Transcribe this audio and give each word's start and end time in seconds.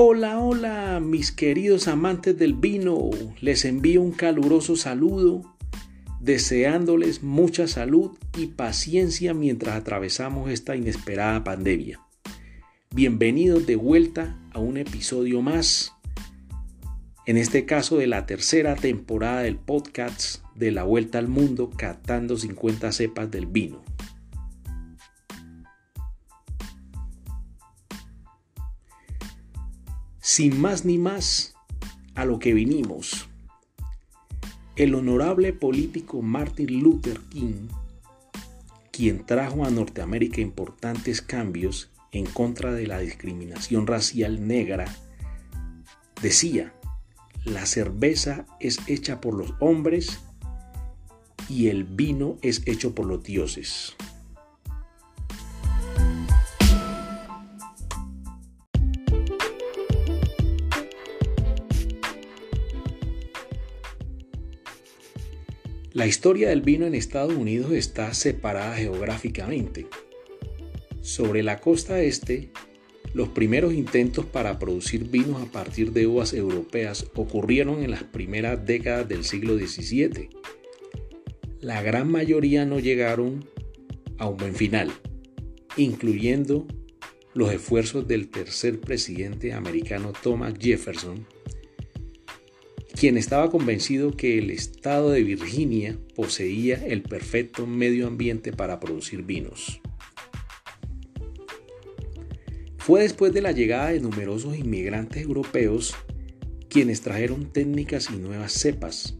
Hola, 0.00 0.38
hola, 0.38 1.00
mis 1.00 1.32
queridos 1.32 1.88
amantes 1.88 2.38
del 2.38 2.54
vino. 2.54 3.10
Les 3.40 3.64
envío 3.64 4.00
un 4.00 4.12
caluroso 4.12 4.76
saludo, 4.76 5.42
deseándoles 6.20 7.24
mucha 7.24 7.66
salud 7.66 8.12
y 8.36 8.46
paciencia 8.46 9.34
mientras 9.34 9.74
atravesamos 9.74 10.52
esta 10.52 10.76
inesperada 10.76 11.42
pandemia. 11.42 12.00
Bienvenidos 12.94 13.66
de 13.66 13.74
vuelta 13.74 14.38
a 14.52 14.60
un 14.60 14.76
episodio 14.76 15.42
más, 15.42 15.92
en 17.26 17.36
este 17.36 17.66
caso 17.66 17.96
de 17.96 18.06
la 18.06 18.24
tercera 18.24 18.76
temporada 18.76 19.40
del 19.40 19.56
podcast 19.56 20.44
de 20.54 20.70
la 20.70 20.84
Vuelta 20.84 21.18
al 21.18 21.26
Mundo, 21.26 21.70
catando 21.76 22.36
50 22.36 22.92
cepas 22.92 23.32
del 23.32 23.46
vino. 23.46 23.82
Sin 30.38 30.60
más 30.60 30.84
ni 30.84 30.98
más, 30.98 31.56
a 32.14 32.24
lo 32.24 32.38
que 32.38 32.54
vinimos. 32.54 33.28
El 34.76 34.94
honorable 34.94 35.52
político 35.52 36.22
Martin 36.22 36.80
Luther 36.80 37.18
King, 37.28 37.66
quien 38.92 39.26
trajo 39.26 39.64
a 39.64 39.70
Norteamérica 39.70 40.40
importantes 40.40 41.22
cambios 41.22 41.90
en 42.12 42.24
contra 42.24 42.72
de 42.72 42.86
la 42.86 43.00
discriminación 43.00 43.88
racial 43.88 44.46
negra, 44.46 44.84
decía, 46.22 46.72
la 47.44 47.66
cerveza 47.66 48.46
es 48.60 48.78
hecha 48.86 49.20
por 49.20 49.34
los 49.34 49.54
hombres 49.58 50.20
y 51.48 51.66
el 51.66 51.82
vino 51.82 52.38
es 52.42 52.62
hecho 52.64 52.94
por 52.94 53.06
los 53.06 53.24
dioses. 53.24 53.96
La 65.98 66.06
historia 66.06 66.50
del 66.50 66.62
vino 66.62 66.86
en 66.86 66.94
Estados 66.94 67.34
Unidos 67.34 67.72
está 67.72 68.14
separada 68.14 68.76
geográficamente. 68.76 69.88
Sobre 71.00 71.42
la 71.42 71.58
costa 71.58 72.00
este, 72.00 72.52
los 73.14 73.30
primeros 73.30 73.74
intentos 73.74 74.24
para 74.24 74.60
producir 74.60 75.08
vinos 75.10 75.42
a 75.42 75.50
partir 75.50 75.90
de 75.90 76.06
uvas 76.06 76.34
europeas 76.34 77.06
ocurrieron 77.16 77.82
en 77.82 77.90
las 77.90 78.04
primeras 78.04 78.64
décadas 78.64 79.08
del 79.08 79.24
siglo 79.24 79.58
XVII. 79.58 80.28
La 81.58 81.82
gran 81.82 82.08
mayoría 82.08 82.64
no 82.64 82.78
llegaron 82.78 83.44
a 84.18 84.28
un 84.28 84.36
buen 84.36 84.54
final, 84.54 84.92
incluyendo 85.76 86.64
los 87.34 87.52
esfuerzos 87.52 88.06
del 88.06 88.28
tercer 88.28 88.78
presidente 88.78 89.52
americano 89.52 90.12
Thomas 90.22 90.54
Jefferson 90.60 91.26
quien 92.98 93.16
estaba 93.16 93.48
convencido 93.48 94.16
que 94.16 94.38
el 94.38 94.50
estado 94.50 95.10
de 95.10 95.22
Virginia 95.22 95.96
poseía 96.16 96.84
el 96.84 97.02
perfecto 97.02 97.64
medio 97.64 98.08
ambiente 98.08 98.52
para 98.52 98.80
producir 98.80 99.22
vinos. 99.22 99.80
Fue 102.76 103.02
después 103.02 103.32
de 103.32 103.40
la 103.40 103.52
llegada 103.52 103.90
de 103.90 104.00
numerosos 104.00 104.56
inmigrantes 104.56 105.22
europeos 105.22 105.94
quienes 106.68 107.00
trajeron 107.00 107.52
técnicas 107.52 108.08
y 108.12 108.16
nuevas 108.16 108.52
cepas, 108.52 109.16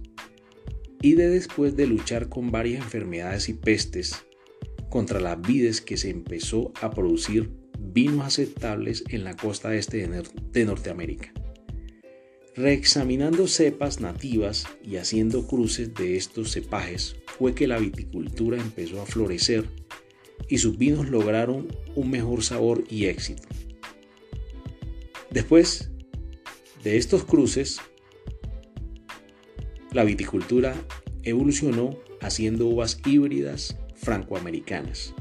y 1.01 1.15
de 1.15 1.29
después 1.29 1.77
de 1.77 1.87
luchar 1.87 2.29
con 2.29 2.51
varias 2.51 2.83
enfermedades 2.83 3.49
y 3.49 3.55
pestes 3.55 4.17
contra 4.91 5.21
las 5.21 5.41
vides 5.41 5.81
que 5.81 5.97
se 5.97 6.11
empezó 6.11 6.73
a 6.81 6.91
producir 6.91 7.53
vinos 7.79 8.27
aceptables 8.27 9.05
en 9.09 9.23
la 9.23 9.37
costa 9.37 9.73
este 9.77 10.09
de 10.09 10.65
Norteamérica. 10.65 11.33
Reexaminando 12.59 13.47
cepas 13.47 14.01
nativas 14.01 14.67
y 14.83 14.97
haciendo 14.97 15.47
cruces 15.47 15.95
de 15.95 16.17
estos 16.17 16.51
cepajes 16.51 17.15
fue 17.39 17.55
que 17.55 17.69
la 17.69 17.79
viticultura 17.79 18.61
empezó 18.61 19.01
a 19.01 19.07
florecer 19.07 19.69
y 20.49 20.59
sus 20.59 20.77
vinos 20.77 21.09
lograron 21.09 21.69
un 21.95 22.11
mejor 22.11 22.43
sabor 22.43 22.83
y 22.91 23.05
éxito. 23.05 23.47
Después 25.31 25.93
de 26.83 26.97
estos 26.97 27.23
cruces, 27.23 27.79
la 29.93 30.03
viticultura 30.03 30.75
evolucionó 31.23 31.97
haciendo 32.21 32.67
uvas 32.67 33.01
híbridas 33.07 33.77
francoamericanas, 33.95 35.15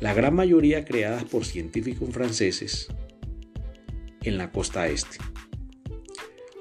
la 0.00 0.12
gran 0.12 0.34
mayoría 0.34 0.84
creadas 0.84 1.24
por 1.24 1.46
científicos 1.46 2.10
franceses 2.12 2.88
en 4.20 4.36
la 4.36 4.52
costa 4.52 4.86
este. 4.88 5.31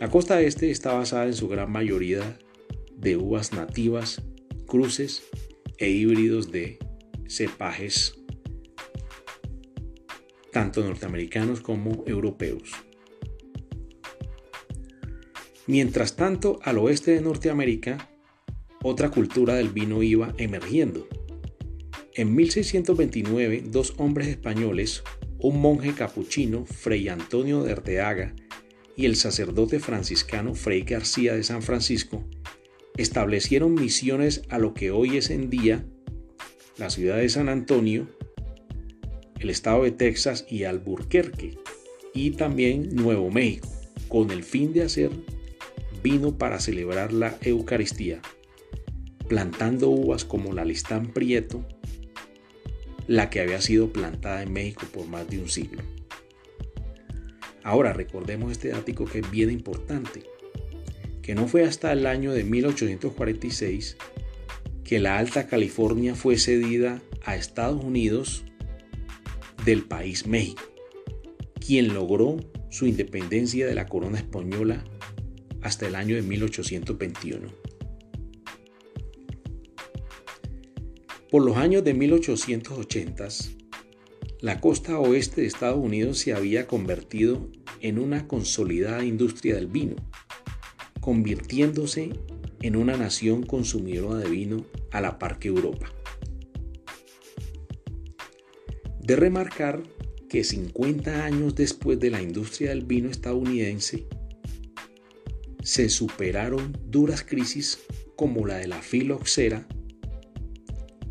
La 0.02 0.10
costa 0.10 0.42
este 0.42 0.72
está 0.72 0.94
basada 0.94 1.28
en 1.28 1.36
su 1.36 1.48
gran 1.48 1.72
mayoría 1.72 2.40
de 2.98 3.18
uvas 3.18 3.54
nativas, 3.54 4.24
cruces 4.66 5.22
e 5.78 5.92
híbridos 5.92 6.52
de 6.52 6.80
cepajes, 7.28 8.16
tanto 10.52 10.84
norteamericanos 10.84 11.62
como 11.62 12.04
europeos. 12.08 12.72
Mientras 15.68 16.16
tanto, 16.16 16.58
al 16.64 16.80
oeste 16.80 17.12
de 17.12 17.22
Norteamérica, 17.22 18.10
otra 18.82 19.12
cultura 19.12 19.54
del 19.54 19.70
vino 19.70 20.02
iba 20.02 20.34
emergiendo. 20.40 21.08
En 22.16 22.34
1629, 22.34 23.66
dos 23.68 23.94
hombres 23.98 24.30
españoles, 24.30 25.04
un 25.38 25.62
monje 25.62 25.94
capuchino, 25.94 26.66
Fray 26.66 27.08
Antonio 27.08 27.62
de 27.62 27.74
Arteaga, 27.74 28.34
y 29.02 29.06
el 29.08 29.16
sacerdote 29.16 29.80
franciscano 29.80 30.54
Fray 30.54 30.84
García 30.84 31.34
de 31.34 31.44
San 31.44 31.64
Francisco 31.64 32.24
establecieron 32.98 33.74
misiones 33.74 34.44
a 34.50 34.60
lo 34.60 34.76
que 34.76 34.92
hoy 34.92 35.18
es 35.18 35.32
en 35.32 35.50
día 35.50 35.84
la 36.78 36.92
ciudad 36.92 37.18
de 37.18 37.28
San 37.28 37.50
Antonio, 37.50 38.08
el 39.40 39.50
estado 39.50 39.86
de 39.86 39.92
Texas 39.92 40.46
y 40.48 40.66
Alburquerque, 40.66 41.58
y 42.14 42.32
también 42.32 42.96
Nuevo 42.96 43.32
México, 43.32 43.70
con 44.08 44.30
el 44.30 44.44
fin 44.44 44.72
de 44.72 44.84
hacer 44.84 45.10
vino 46.04 46.38
para 46.38 46.60
celebrar 46.60 47.12
la 47.12 47.40
Eucaristía, 47.42 48.22
plantando 49.28 49.90
uvas 49.90 50.26
como 50.26 50.54
la 50.54 50.64
Listán 50.64 51.12
Prieto, 51.12 51.66
la 53.08 53.32
que 53.32 53.42
había 53.42 53.62
sido 53.62 53.92
plantada 53.92 54.44
en 54.44 54.54
México 54.54 54.86
por 54.94 55.08
más 55.08 55.28
de 55.28 55.40
un 55.40 55.50
siglo. 55.50 55.82
Ahora 57.64 57.94
recordemos 57.94 58.52
este 58.52 58.74
ático 58.74 59.06
que 59.06 59.20
es 59.20 59.32
bien 59.32 59.52
importante, 59.52 60.24
que 61.22 61.36
no 61.36 61.48
fue 61.48 61.64
hasta 61.64 61.92
el 61.92 62.06
año 62.06 62.34
de 62.34 62.44
1846 62.44 63.98
que 64.84 65.00
la 65.00 65.18
Alta 65.18 65.48
California 65.48 66.16
fue 66.16 66.38
cedida 66.38 67.02
a 67.24 67.38
Estados 67.38 67.82
Unidos 67.82 68.44
del 69.64 69.84
país 69.84 70.28
México, 70.28 70.64
quien 71.66 71.94
logró 71.94 72.38
su 72.70 72.88
independencia 72.88 73.66
de 73.66 73.74
la 73.74 73.86
corona 73.86 74.18
española 74.18 74.84
hasta 75.62 75.88
el 75.88 75.96
año 75.96 76.16
de 76.16 76.24
1821. 76.24 77.48
Por 81.30 81.46
los 81.46 81.56
años 81.56 81.86
de 81.86 81.94
1880, 81.94 83.28
la 84.42 84.60
costa 84.60 85.00
oeste 85.00 85.42
de 85.42 85.48
Estados 85.48 85.78
Unidos 85.78 86.18
se 86.18 86.34
había 86.34 86.66
convertido 86.66 87.48
en 87.80 88.00
una 88.00 88.28
consolidada 88.28 89.06
industria 89.06 89.54
del 89.54 89.68
vino, 89.68 89.96
convirtiéndose 91.00 92.10
en 92.62 92.76
una 92.76 92.98
nación 92.98 93.44
consumidora 93.44 94.18
de 94.18 94.30
vino 94.30 94.66
a 94.92 95.00
la 95.00 95.20
par 95.20 95.38
que 95.38 95.50
Europa. 95.50 95.94
De 99.00 99.16
remarcar 99.16 99.84
que 100.28 100.44
50 100.44 101.24
años 101.24 101.54
después 101.54 102.00
de 102.00 102.10
la 102.10 102.22
industria 102.22 102.70
del 102.70 102.84
vino 102.84 103.12
estadounidense, 103.12 104.08
se 105.62 105.90
superaron 105.90 106.76
duras 106.88 107.24
crisis 107.24 107.78
como 108.16 108.48
la 108.48 108.58
de 108.58 108.68
la 108.68 108.82
filoxera 108.82 109.68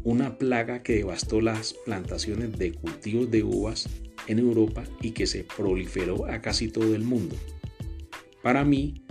una 0.05 0.39
plaga 0.39 0.83
que 0.83 0.97
devastó 0.97 1.41
las 1.41 1.75
plantaciones 1.85 2.59
de 2.59 2.73
cultivos 2.73 3.31
de 3.31 3.43
uvas 3.43 3.89
en 4.27 4.39
Europa 4.39 4.85
y 5.01 5.11
que 5.11 5.27
se 5.27 5.45
proliferó 5.45 6.27
a 6.27 6.41
casi 6.41 6.69
todo 6.69 6.95
el 6.95 7.03
mundo. 7.03 7.37
Para 8.43 8.65
mí, 8.65 9.05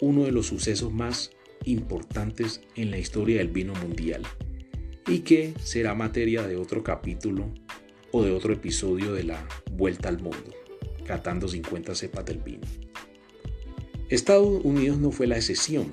uno 0.00 0.24
de 0.24 0.32
los 0.32 0.46
sucesos 0.46 0.92
más 0.92 1.30
importantes 1.64 2.60
en 2.76 2.90
la 2.90 2.98
historia 2.98 3.38
del 3.38 3.48
vino 3.48 3.74
mundial 3.74 4.22
y 5.06 5.20
que 5.20 5.54
será 5.62 5.94
materia 5.94 6.46
de 6.46 6.56
otro 6.56 6.84
capítulo 6.84 7.52
o 8.12 8.22
de 8.22 8.30
otro 8.30 8.52
episodio 8.52 9.12
de 9.12 9.24
la 9.24 9.46
Vuelta 9.72 10.08
al 10.08 10.20
Mundo, 10.20 10.54
catando 11.04 11.48
50 11.48 11.94
cepas 11.94 12.24
del 12.24 12.38
vino. 12.38 12.66
Estados 14.08 14.64
Unidos 14.64 14.98
no 14.98 15.10
fue 15.10 15.26
la 15.26 15.36
excepción. 15.36 15.92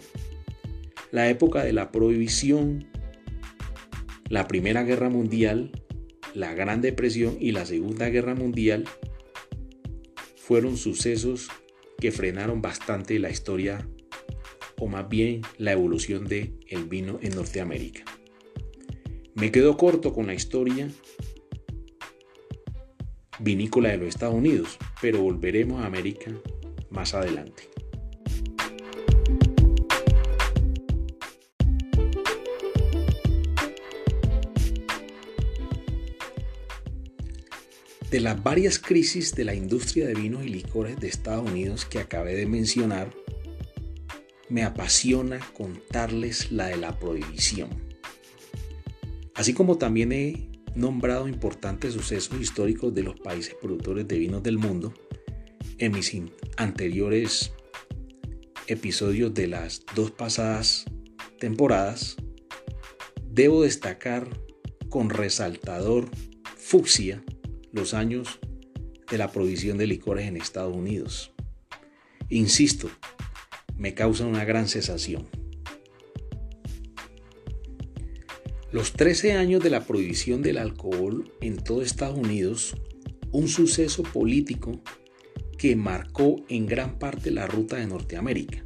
La 1.11 1.29
época 1.29 1.63
de 1.63 1.73
la 1.73 1.91
prohibición 1.91 2.87
la 4.29 4.47
Primera 4.47 4.83
Guerra 4.83 5.09
Mundial, 5.09 5.71
la 6.33 6.53
Gran 6.53 6.81
Depresión 6.81 7.37
y 7.39 7.51
la 7.51 7.65
Segunda 7.65 8.09
Guerra 8.09 8.35
Mundial 8.35 8.85
fueron 10.35 10.77
sucesos 10.77 11.49
que 11.99 12.11
frenaron 12.11 12.61
bastante 12.61 13.19
la 13.19 13.29
historia 13.29 13.87
o 14.77 14.87
más 14.87 15.07
bien 15.07 15.41
la 15.57 15.71
evolución 15.71 16.25
del 16.25 16.59
el 16.67 16.85
vino 16.85 17.19
en 17.21 17.35
Norteamérica. 17.35 18.03
Me 19.35 19.51
quedo 19.51 19.77
corto 19.77 20.13
con 20.13 20.27
la 20.27 20.33
historia 20.33 20.89
vinícola 23.39 23.89
de 23.89 23.97
los 23.97 24.07
Estados 24.07 24.35
Unidos, 24.35 24.77
pero 25.01 25.21
volveremos 25.21 25.81
a 25.81 25.85
América 25.85 26.31
más 26.89 27.13
adelante. 27.13 27.74
De 38.09 38.19
las 38.19 38.41
varias 38.41 38.79
crisis 38.79 39.33
de 39.33 39.45
la 39.45 39.55
industria 39.55 40.07
de 40.07 40.13
vinos 40.13 40.45
y 40.45 40.49
licores 40.49 40.99
de 40.99 41.07
Estados 41.07 41.49
Unidos 41.49 41.85
que 41.85 41.99
acabé 41.99 42.35
de 42.35 42.45
mencionar, 42.45 43.11
me 44.49 44.63
apasiona 44.63 45.39
contarles 45.53 46.51
la 46.51 46.67
de 46.67 46.77
la 46.77 46.99
prohibición. 46.99 47.69
Así 49.33 49.53
como 49.53 49.77
también 49.77 50.11
he 50.11 50.49
nombrado 50.75 51.27
importantes 51.27 51.93
sucesos 51.93 52.39
históricos 52.39 52.93
de 52.93 53.03
los 53.03 53.19
países 53.19 53.55
productores 53.55 54.07
de 54.07 54.19
vinos 54.19 54.43
del 54.43 54.57
mundo 54.57 54.93
en 55.77 55.91
mis 55.91 56.15
anteriores 56.57 57.51
episodios 58.67 59.33
de 59.33 59.47
las 59.47 59.83
dos 59.95 60.11
pasadas 60.11 60.85
temporadas, 61.39 62.15
debo 63.29 63.63
destacar 63.63 64.27
con 64.89 65.09
resaltador 65.09 66.09
fucsia 66.55 67.23
los 67.75 67.93
años 67.93 68.39
de 69.11 69.17
la 69.17 69.31
provisión 69.31 69.77
de 69.77 69.85
licores 69.85 70.27
en 70.27 70.37
Estados 70.37 70.75
Unidos. 70.75 71.33
Insisto, 72.29 72.89
me 73.77 73.93
causa 73.93 74.25
una 74.25 74.45
gran 74.45 74.69
sensación. 74.69 75.27
Los 78.71 78.93
13 78.93 79.33
años 79.33 79.61
de 79.61 79.69
la 79.69 79.85
prohibición 79.85 80.41
del 80.41 80.57
alcohol 80.57 81.31
en 81.41 81.57
todo 81.57 81.81
Estados 81.81 82.17
Unidos, 82.17 82.75
un 83.31 83.49
suceso 83.49 84.03
político 84.03 84.81
que 85.57 85.75
marcó 85.75 86.37
en 86.47 86.65
gran 86.67 86.97
parte 86.97 87.29
la 87.29 87.45
ruta 87.45 87.75
de 87.75 87.87
Norteamérica. 87.87 88.65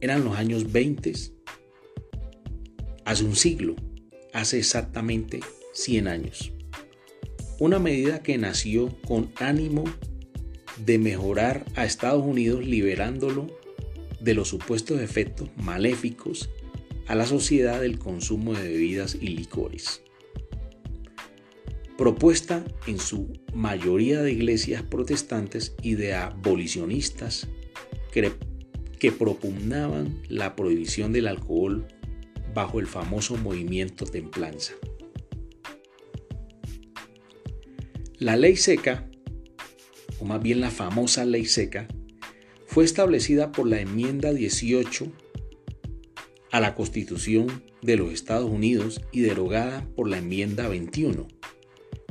Eran 0.00 0.24
los 0.24 0.36
años 0.36 0.72
20, 0.72 1.12
hace 3.04 3.24
un 3.24 3.36
siglo, 3.36 3.76
hace 4.32 4.58
exactamente 4.58 5.40
100 5.74 6.08
años. 6.08 6.57
Una 7.60 7.80
medida 7.80 8.22
que 8.22 8.38
nació 8.38 8.88
con 9.06 9.32
ánimo 9.36 9.82
de 10.84 10.98
mejorar 10.98 11.64
a 11.74 11.84
Estados 11.84 12.24
Unidos 12.24 12.64
liberándolo 12.64 13.48
de 14.20 14.34
los 14.34 14.48
supuestos 14.48 15.00
efectos 15.00 15.50
maléficos 15.56 16.50
a 17.08 17.16
la 17.16 17.26
sociedad 17.26 17.80
del 17.80 17.98
consumo 17.98 18.54
de 18.54 18.62
bebidas 18.62 19.16
y 19.20 19.28
licores. 19.28 20.02
Propuesta 21.96 22.64
en 22.86 23.00
su 23.00 23.32
mayoría 23.52 24.22
de 24.22 24.30
iglesias 24.30 24.84
protestantes 24.84 25.74
y 25.82 25.94
de 25.94 26.14
abolicionistas 26.14 27.48
que, 28.12 28.30
que 29.00 29.10
propugnaban 29.10 30.22
la 30.28 30.54
prohibición 30.54 31.12
del 31.12 31.26
alcohol 31.26 31.88
bajo 32.54 32.78
el 32.78 32.86
famoso 32.86 33.36
movimiento 33.36 34.04
templanza. 34.04 34.74
La 38.20 38.36
ley 38.36 38.56
seca, 38.56 39.08
o 40.18 40.24
más 40.24 40.42
bien 40.42 40.60
la 40.60 40.72
famosa 40.72 41.24
ley 41.24 41.44
seca, 41.44 41.86
fue 42.66 42.84
establecida 42.84 43.52
por 43.52 43.68
la 43.68 43.80
enmienda 43.80 44.32
18 44.32 45.12
a 46.50 46.58
la 46.58 46.74
Constitución 46.74 47.62
de 47.80 47.96
los 47.96 48.12
Estados 48.12 48.50
Unidos 48.50 49.00
y 49.12 49.20
derogada 49.20 49.86
por 49.94 50.08
la 50.08 50.18
enmienda 50.18 50.66
21, 50.66 51.28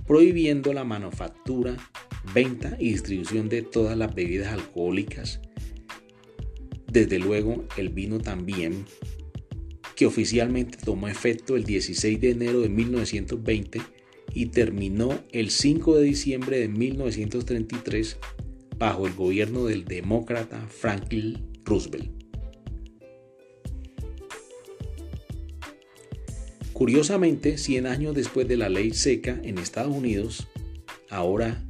prohibiendo 0.05 0.71
la 0.71 0.85
manufactura, 0.85 1.75
venta 2.33 2.77
y 2.79 2.91
distribución 2.91 3.49
de 3.49 3.63
todas 3.63 3.97
las 3.97 4.15
bebidas 4.15 4.53
alcohólicas, 4.53 5.41
desde 6.89 7.19
luego 7.19 7.65
el 7.75 7.89
vino 7.89 8.19
también, 8.19 8.85
que 9.97 10.05
oficialmente 10.05 10.77
tomó 10.77 11.09
efecto 11.09 11.57
el 11.57 11.65
16 11.65 12.21
de 12.21 12.29
enero 12.29 12.61
de 12.61 12.69
1920 12.69 13.96
y 14.37 14.45
terminó 14.45 15.19
el 15.31 15.49
5 15.49 15.97
de 15.97 16.03
diciembre 16.03 16.59
de 16.59 16.67
1933 16.67 18.17
bajo 18.77 19.07
el 19.07 19.13
gobierno 19.15 19.65
del 19.65 19.83
demócrata 19.83 20.67
Franklin 20.67 21.49
Roosevelt. 21.65 22.11
Curiosamente, 26.71 27.57
100 27.57 27.87
años 27.87 28.13
después 28.13 28.47
de 28.47 28.57
la 28.57 28.69
ley 28.69 28.91
seca 28.93 29.41
en 29.43 29.57
Estados 29.57 29.95
Unidos, 29.95 30.47
ahora 31.09 31.67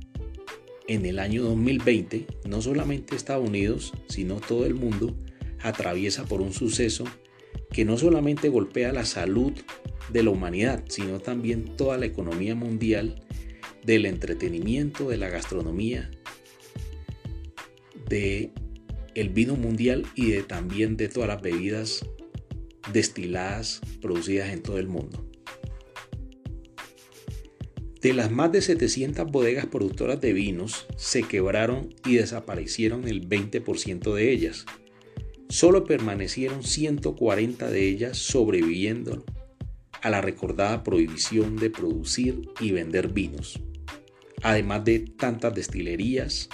en 0.90 1.06
el 1.06 1.20
año 1.20 1.44
2020, 1.44 2.28
no 2.50 2.62
solamente 2.62 3.16
Estados 3.16 3.48
Unidos, 3.48 3.94
sino 4.10 4.42
todo 4.42 4.66
el 4.66 4.74
mundo 4.74 5.16
atraviesa 5.62 6.26
por 6.26 6.42
un 6.42 6.52
suceso 6.52 7.06
que 7.72 7.86
no 7.86 7.98
solamente 7.98 8.50
golpea 8.50 8.92
la 8.92 9.06
salud 9.06 9.54
de 10.12 10.24
la 10.24 10.30
humanidad, 10.30 10.84
sino 10.88 11.20
también 11.20 11.76
toda 11.76 11.98
la 11.98 12.06
economía 12.06 12.56
mundial 12.56 13.24
del 13.84 14.06
entretenimiento, 14.06 15.10
de 15.10 15.18
la 15.18 15.30
gastronomía, 15.30 16.12
de 18.10 18.52
el 19.16 19.30
vino 19.30 19.56
mundial 19.56 20.06
y 20.16 20.32
de 20.32 20.44
también 20.44 20.96
de 20.96 21.10
todas 21.10 21.28
las 21.28 21.42
bebidas 21.42 22.06
destiladas 22.94 23.82
producidas 24.02 24.50
en 24.50 24.62
todo 24.62 24.78
el 24.78 24.88
mundo. 24.88 25.28
De 28.02 28.14
las 28.14 28.32
más 28.32 28.52
de 28.52 28.62
700 28.62 29.30
bodegas 29.32 29.66
productoras 29.66 30.22
de 30.22 30.32
vinos, 30.32 30.86
se 30.98 31.24
quebraron 31.24 31.96
y 32.06 32.16
desaparecieron 32.16 33.08
el 33.08 33.28
20% 33.28 34.14
de 34.14 34.32
ellas. 34.32 34.66
Solo 35.50 35.84
permanecieron 35.84 36.64
140 36.64 37.70
de 37.72 37.90
ellas 37.90 38.18
sobreviviendo 38.18 39.26
a 40.02 40.10
la 40.10 40.22
recordada 40.22 40.84
prohibición 40.84 41.56
de 41.56 41.70
producir 41.70 42.42
y 42.60 42.72
vender 42.72 43.10
vinos, 43.10 43.60
además 44.42 44.86
de 44.86 45.00
tantas 45.00 45.54
destilerías 45.54 46.50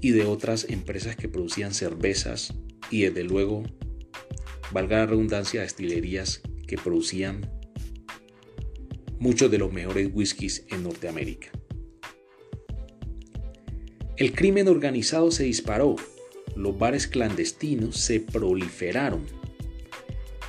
y 0.00 0.10
de 0.10 0.24
otras 0.24 0.66
empresas 0.68 1.16
que 1.16 1.28
producían 1.28 1.74
cervezas 1.74 2.54
y 2.90 3.02
desde 3.02 3.24
luego, 3.24 3.62
valga 4.72 4.98
la 4.98 5.06
redundancia, 5.06 5.62
destilerías 5.62 6.42
que 6.66 6.76
producían 6.76 7.50
muchos 9.18 9.50
de 9.50 9.58
los 9.58 9.72
mejores 9.72 10.10
whiskies 10.12 10.66
en 10.68 10.82
Norteamérica. 10.82 11.50
El 14.16 14.32
crimen 14.32 14.68
organizado 14.68 15.30
se 15.30 15.44
disparó, 15.44 15.96
los 16.54 16.78
bares 16.78 17.06
clandestinos 17.08 17.96
se 17.96 18.20
proliferaron 18.20 19.24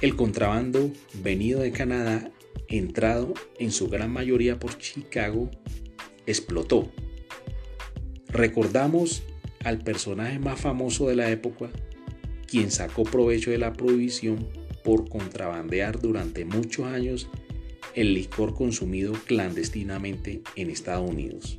el 0.05 0.15
contrabando 0.15 0.91
venido 1.23 1.61
de 1.61 1.71
Canadá, 1.71 2.29
entrado 2.67 3.33
en 3.57 3.71
su 3.71 3.87
gran 3.87 4.13
mayoría 4.13 4.59
por 4.59 4.77
Chicago, 4.77 5.49
explotó. 6.27 6.91
Recordamos 8.27 9.23
al 9.63 9.79
personaje 9.79 10.37
más 10.37 10.61
famoso 10.61 11.07
de 11.07 11.15
la 11.15 11.31
época, 11.31 11.71
quien 12.47 12.69
sacó 12.69 13.01
provecho 13.03 13.49
de 13.49 13.57
la 13.57 13.73
prohibición 13.73 14.47
por 14.83 15.09
contrabandear 15.09 15.99
durante 15.99 16.45
muchos 16.45 16.85
años 16.85 17.27
el 17.95 18.13
licor 18.13 18.53
consumido 18.53 19.13
clandestinamente 19.13 20.43
en 20.55 20.69
Estados 20.69 21.09
Unidos. 21.09 21.57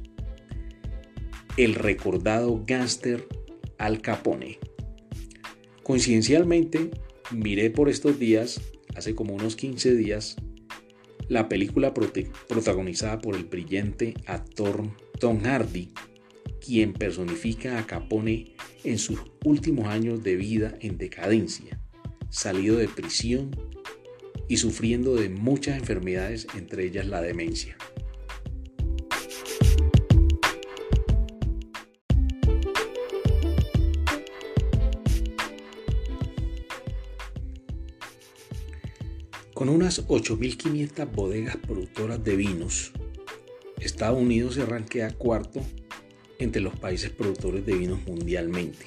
El 1.57 1.75
recordado 1.75 2.63
gángster 2.65 3.27
Al 3.77 4.01
Capone. 4.03 4.61
Coincidencialmente, 5.83 6.93
miré 7.31 7.71
por 7.71 7.89
estos 7.89 8.19
días, 8.19 8.61
hace 8.95 9.15
como 9.15 9.35
unos 9.35 9.57
15 9.57 9.95
días, 9.95 10.37
la 11.29 11.49
película 11.49 11.93
protagonizada 11.93 13.19
por 13.19 13.35
el 13.35 13.45
brillante 13.45 14.15
actor 14.27 14.89
Tom 15.19 15.41
Hardy, 15.43 15.93
quien 16.65 16.93
personifica 16.93 17.79
a 17.79 17.87
Capone 17.87 18.55
en 18.85 18.99
sus 18.99 19.21
últimos 19.45 19.89
años 19.89 20.23
de 20.23 20.37
vida 20.37 20.75
en 20.81 20.99
decadencia, 20.99 21.81
salido 22.31 22.77
de 22.77 22.89
prisión 22.89 23.51
y 24.49 24.59
sufriendo 24.59 25.17
de 25.17 25.29
muchas 25.29 25.79
enfermedades, 25.79 26.47
entre 26.57 26.85
ellas 26.85 27.07
la 27.07 27.21
demencia. 27.21 27.77
Con 39.57 39.71
unas 39.71 40.07
8.500 40.07 41.11
bodegas 41.13 41.57
productoras 41.57 42.23
de 42.23 42.37
vinos, 42.37 42.93
Estados 43.81 44.21
Unidos 44.21 44.57
se 44.57 44.61
arranquea 44.61 45.13
cuarto 45.13 45.63
entre 46.39 46.61
los 46.61 46.79
países 46.79 47.09
productores 47.09 47.65
de 47.65 47.75
vinos 47.75 48.01
mundialmente. 48.07 48.85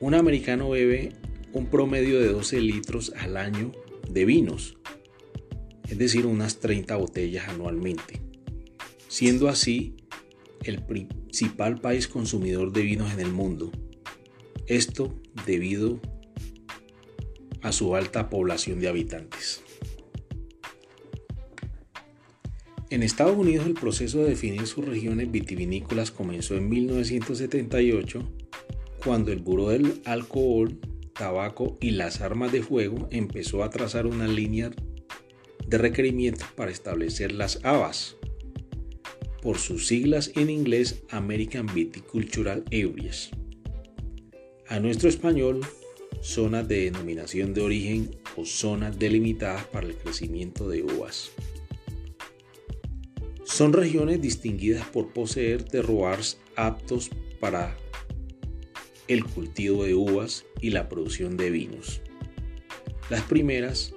Un 0.00 0.14
americano 0.14 0.70
bebe 0.70 1.12
un 1.52 1.66
promedio 1.66 2.18
de 2.18 2.26
12 2.32 2.60
litros 2.60 3.12
al 3.20 3.36
año 3.36 3.70
de 4.10 4.24
vinos, 4.24 4.78
es 5.88 5.96
decir, 5.96 6.26
unas 6.26 6.58
30 6.58 6.96
botellas 6.96 7.48
anualmente, 7.48 8.20
siendo 9.06 9.48
así 9.48 9.94
el 10.64 10.82
principal 10.82 11.80
país 11.80 12.08
consumidor 12.08 12.72
de 12.72 12.82
vinos 12.82 13.12
en 13.12 13.20
el 13.20 13.30
mundo. 13.30 13.70
Esto 14.66 15.14
debido 15.46 16.00
a 16.02 16.19
su 17.72 17.94
alta 17.94 18.28
población 18.28 18.80
de 18.80 18.88
habitantes. 18.88 19.62
En 22.90 23.04
Estados 23.04 23.36
Unidos 23.36 23.66
el 23.66 23.74
proceso 23.74 24.18
de 24.18 24.30
definir 24.30 24.66
sus 24.66 24.84
regiones 24.84 25.30
vitivinícolas 25.30 26.10
comenzó 26.10 26.56
en 26.56 26.68
1978, 26.68 28.28
cuando 29.04 29.30
el 29.30 29.38
Buró 29.38 29.68
del 29.68 30.02
Alcohol, 30.04 30.76
Tabaco 31.14 31.78
y 31.80 31.92
las 31.92 32.20
Armas 32.20 32.50
de 32.50 32.62
Fuego 32.62 33.08
empezó 33.12 33.62
a 33.62 33.70
trazar 33.70 34.06
una 34.06 34.26
línea 34.26 34.70
de 35.68 35.78
requerimientos 35.78 36.48
para 36.56 36.72
establecer 36.72 37.30
las 37.30 37.64
ABAS, 37.64 38.16
por 39.40 39.58
sus 39.58 39.86
siglas 39.86 40.32
en 40.34 40.50
inglés 40.50 41.04
American 41.10 41.66
Viticultural 41.72 42.64
Areas. 42.68 43.30
A 44.66 44.80
nuestro 44.80 45.08
español, 45.08 45.60
zonas 46.20 46.68
de 46.68 46.84
denominación 46.84 47.54
de 47.54 47.62
origen 47.62 48.16
o 48.36 48.44
zonas 48.44 48.98
delimitadas 48.98 49.64
para 49.66 49.86
el 49.86 49.96
crecimiento 49.96 50.68
de 50.68 50.82
uvas. 50.82 51.30
Son 53.44 53.72
regiones 53.72 54.20
distinguidas 54.20 54.86
por 54.86 55.12
poseer 55.12 55.64
terroirs 55.64 56.38
aptos 56.56 57.10
para 57.40 57.76
el 59.08 59.24
cultivo 59.24 59.84
de 59.84 59.94
uvas 59.94 60.44
y 60.60 60.70
la 60.70 60.88
producción 60.88 61.36
de 61.36 61.50
vinos. 61.50 62.00
Las 63.08 63.22
primeras, 63.22 63.92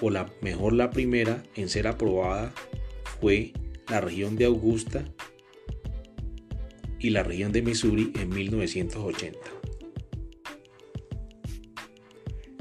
o 0.00 0.10
la 0.10 0.32
mejor 0.40 0.72
la 0.72 0.90
primera 0.90 1.44
en 1.54 1.68
ser 1.68 1.86
aprobada, 1.86 2.52
fue 3.20 3.52
la 3.88 4.00
región 4.00 4.34
de 4.36 4.46
Augusta 4.46 5.04
y 6.98 7.10
la 7.10 7.22
región 7.22 7.52
de 7.52 7.62
Missouri 7.62 8.12
en 8.18 8.28
1980. 8.28 9.59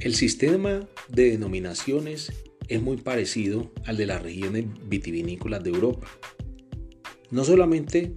El 0.02 0.16
sistema 0.16 0.88
de 1.10 1.32
denominaciones 1.32 2.32
es 2.70 2.82
muy 2.82 2.96
parecido 2.96 3.74
al 3.86 3.98
de 3.98 4.06
las 4.06 4.22
regiones 4.22 4.66
vitivinícolas 4.88 5.62
de 5.62 5.72
Europa. 5.72 6.08
No 7.32 7.44
solamente 7.44 8.14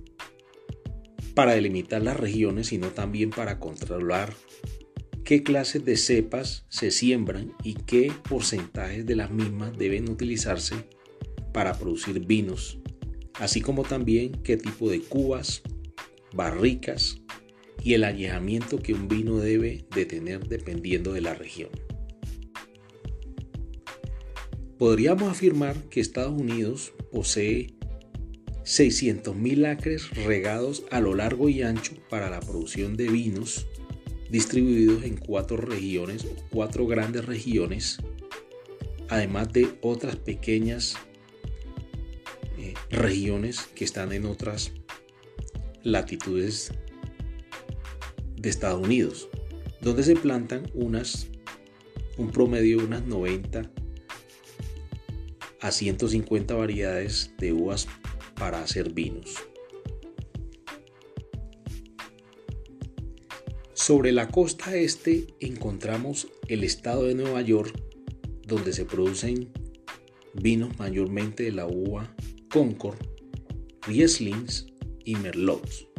para 1.34 1.54
delimitar 1.54 2.00
las 2.00 2.16
regiones, 2.16 2.68
sino 2.68 2.88
también 2.90 3.30
para 3.30 3.58
controlar 3.58 4.32
qué 5.24 5.42
clases 5.42 5.84
de 5.84 5.96
cepas 5.96 6.66
se 6.68 6.92
siembran 6.92 7.52
y 7.64 7.74
qué 7.74 8.12
porcentajes 8.28 9.04
de 9.04 9.16
las 9.16 9.32
mismas 9.32 9.76
deben 9.76 10.08
utilizarse 10.08 10.76
para 11.52 11.74
producir 11.74 12.24
vinos, 12.24 12.78
así 13.40 13.60
como 13.60 13.82
también 13.82 14.30
qué 14.44 14.56
tipo 14.56 14.88
de 14.88 15.00
cubas, 15.00 15.62
barricas 16.32 17.21
y 17.84 17.94
el 17.94 18.04
añejamiento 18.04 18.78
que 18.78 18.94
un 18.94 19.08
vino 19.08 19.38
debe 19.38 19.84
de 19.94 20.06
tener 20.06 20.46
dependiendo 20.46 21.12
de 21.12 21.20
la 21.20 21.34
región. 21.34 21.70
Podríamos 24.78 25.30
afirmar 25.30 25.76
que 25.90 26.00
Estados 26.00 26.38
Unidos 26.38 26.92
posee 27.10 27.74
600.000 28.64 29.66
acres 29.66 30.10
regados 30.24 30.84
a 30.90 31.00
lo 31.00 31.14
largo 31.14 31.48
y 31.48 31.62
ancho 31.62 31.94
para 32.08 32.30
la 32.30 32.40
producción 32.40 32.96
de 32.96 33.08
vinos, 33.08 33.66
distribuidos 34.30 35.04
en 35.04 35.16
cuatro 35.16 35.56
regiones 35.56 36.26
cuatro 36.50 36.86
grandes 36.86 37.26
regiones, 37.26 37.98
además 39.08 39.52
de 39.52 39.68
otras 39.82 40.16
pequeñas 40.16 40.96
eh, 42.58 42.74
regiones 42.90 43.60
que 43.74 43.84
están 43.84 44.12
en 44.12 44.26
otras 44.26 44.72
latitudes 45.82 46.72
de 48.42 48.50
Estados 48.50 48.84
Unidos, 48.84 49.28
donde 49.80 50.02
se 50.02 50.16
plantan 50.16 50.70
unas, 50.75 51.28
un 52.18 52.30
promedio 52.30 52.78
de 52.78 52.84
unas 52.84 53.06
90 53.06 53.70
a 55.61 55.70
150 55.70 56.54
variedades 56.54 57.30
de 57.38 57.52
uvas 57.52 57.87
para 58.34 58.61
hacer 58.61 58.92
vinos. 58.92 59.37
Sobre 63.72 64.12
la 64.12 64.28
costa 64.28 64.76
este 64.76 65.26
encontramos 65.40 66.28
el 66.49 66.62
estado 66.64 67.04
de 67.04 67.14
Nueva 67.14 67.42
York, 67.42 67.72
donde 68.46 68.72
se 68.72 68.84
producen 68.84 69.52
vinos 70.34 70.78
mayormente 70.78 71.44
de 71.44 71.52
la 71.52 71.66
uva 71.66 72.14
Concord, 72.50 72.99
Rieslings 73.87 74.66
y 75.04 75.16
Merlots. 75.16 75.91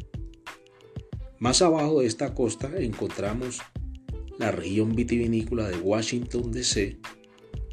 Más 1.43 1.61
abajo 1.61 1.99
de 1.99 2.07
esta 2.07 2.33
costa 2.33 2.71
encontramos 2.77 3.59
la 4.39 4.53
región 4.53 4.95
vitivinícola 4.95 5.67
de 5.67 5.75
Washington 5.75 6.53
DC, 6.53 6.99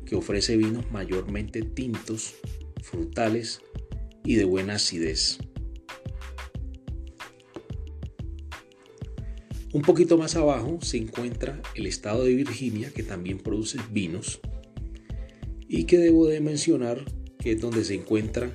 que 0.04 0.16
ofrece 0.16 0.56
vinos 0.56 0.90
mayormente 0.90 1.62
tintos, 1.62 2.34
frutales 2.82 3.60
y 4.24 4.34
de 4.34 4.44
buena 4.44 4.74
acidez. 4.74 5.38
Un 9.72 9.82
poquito 9.82 10.18
más 10.18 10.34
abajo 10.34 10.80
se 10.82 10.96
encuentra 10.96 11.62
el 11.76 11.86
estado 11.86 12.24
de 12.24 12.34
Virginia 12.34 12.90
que 12.92 13.04
también 13.04 13.38
produce 13.38 13.78
vinos 13.92 14.40
y 15.68 15.84
que 15.84 15.98
debo 15.98 16.26
de 16.26 16.40
mencionar 16.40 17.04
que 17.38 17.52
es 17.52 17.60
donde 17.60 17.84
se 17.84 17.94
encuentra 17.94 18.50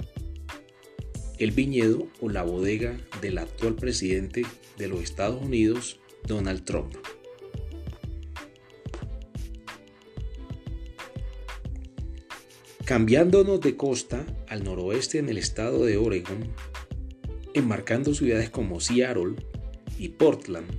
el 1.37 1.51
viñedo 1.51 2.07
o 2.21 2.29
la 2.29 2.43
bodega 2.43 2.97
del 3.21 3.37
actual 3.37 3.75
presidente 3.75 4.45
de 4.77 4.87
los 4.87 5.03
Estados 5.03 5.41
Unidos, 5.43 5.99
Donald 6.25 6.63
Trump. 6.63 6.95
Cambiándonos 12.85 13.61
de 13.61 13.75
costa 13.75 14.25
al 14.47 14.63
noroeste 14.63 15.17
en 15.17 15.29
el 15.29 15.37
estado 15.37 15.85
de 15.85 15.97
Oregon, 15.97 16.53
enmarcando 17.53 18.13
ciudades 18.13 18.49
como 18.49 18.79
Seattle 18.79 19.35
y 19.97 20.09
Portland, 20.09 20.69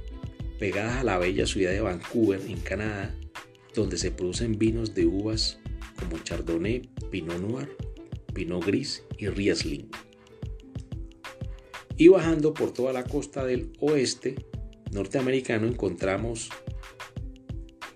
pegadas 0.59 0.99
a 0.99 1.05
la 1.05 1.19
bella 1.19 1.47
ciudad 1.47 1.73
de 1.73 1.81
Vancouver 1.81 2.41
en 2.49 2.61
Canadá, 2.61 3.15
donde 3.75 3.99
se 3.99 4.11
producen 4.11 4.57
vinos 4.59 4.95
de 4.95 5.07
uvas 5.07 5.59
como 5.99 6.19
Chardonnay, 6.23 6.89
Pinot 7.11 7.41
Noir, 7.41 7.77
Pinot 8.33 8.65
Gris 8.65 9.03
y 9.19 9.29
Riesling. 9.29 9.91
Y 11.97 12.09
bajando 12.09 12.53
por 12.53 12.73
toda 12.73 12.93
la 12.93 13.05
costa 13.05 13.45
del 13.45 13.73
oeste 13.81 14.37
norteamericano 14.93 15.67
encontramos 15.67 16.50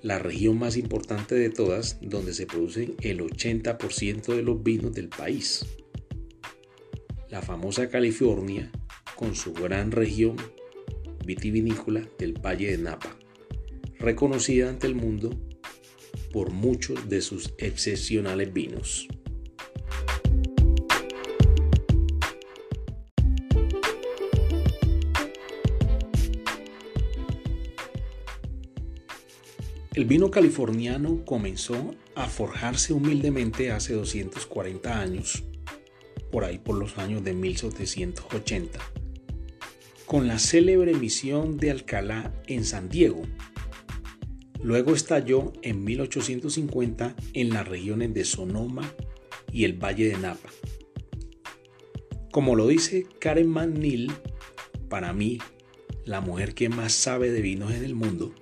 la 0.02 0.18
región 0.18 0.58
más 0.58 0.76
importante 0.78 1.34
de 1.34 1.50
todas, 1.50 1.98
donde 2.00 2.32
se 2.32 2.46
producen 2.46 2.94
el 3.02 3.20
80% 3.20 4.34
de 4.34 4.42
los 4.42 4.62
vinos 4.62 4.94
del 4.94 5.08
país. 5.08 5.66
La 7.28 7.42
famosa 7.42 7.90
California, 7.90 8.72
con 9.16 9.34
su 9.34 9.52
gran 9.52 9.92
región 9.92 10.36
vitivinícola 11.26 12.08
del 12.18 12.32
Valle 12.32 12.70
de 12.70 12.78
Napa, 12.78 13.16
reconocida 13.98 14.70
ante 14.70 14.86
el 14.86 14.94
mundo 14.94 15.38
por 16.32 16.50
muchos 16.50 17.08
de 17.08 17.20
sus 17.20 17.52
excepcionales 17.58 18.52
vinos. 18.52 19.06
El 29.92 30.04
vino 30.04 30.30
californiano 30.30 31.24
comenzó 31.24 31.96
a 32.14 32.28
forjarse 32.28 32.92
humildemente 32.92 33.72
hace 33.72 33.94
240 33.94 35.00
años, 35.00 35.42
por 36.30 36.44
ahí 36.44 36.58
por 36.58 36.76
los 36.76 36.96
años 36.96 37.24
de 37.24 37.34
1780, 37.34 38.78
con 40.06 40.28
la 40.28 40.38
célebre 40.38 40.94
misión 40.94 41.56
de 41.56 41.72
Alcalá 41.72 42.32
en 42.46 42.64
San 42.64 42.88
Diego. 42.88 43.22
Luego 44.62 44.94
estalló 44.94 45.52
en 45.62 45.82
1850 45.82 47.16
en 47.32 47.50
las 47.50 47.66
regiones 47.66 48.14
de 48.14 48.24
Sonoma 48.24 48.94
y 49.52 49.64
el 49.64 49.72
Valle 49.72 50.06
de 50.06 50.18
Napa. 50.18 50.50
Como 52.30 52.54
lo 52.54 52.68
dice 52.68 53.06
Karen 53.18 53.48
McNeil, 53.48 54.12
para 54.88 55.12
mí, 55.12 55.38
la 56.04 56.20
mujer 56.20 56.54
que 56.54 56.68
más 56.68 56.92
sabe 56.92 57.32
de 57.32 57.42
vinos 57.42 57.72
en 57.72 57.84
el 57.84 57.96
mundo, 57.96 58.32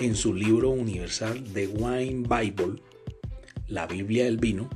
en 0.00 0.16
su 0.16 0.32
libro 0.32 0.70
universal 0.70 1.44
The 1.52 1.66
Wine 1.66 2.26
Bible, 2.26 2.82
la 3.68 3.86
Biblia 3.86 4.24
del 4.24 4.38
vino, 4.38 4.70